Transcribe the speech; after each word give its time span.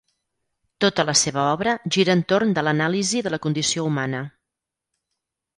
Tota 0.85 1.05
la 1.09 1.13
seva 1.19 1.43
obra 1.57 1.75
gira 1.97 2.15
entorn 2.21 2.57
de 2.57 2.65
l’anàlisi 2.69 3.21
de 3.29 3.35
la 3.35 3.43
condició 3.45 3.87
humana. 3.91 4.27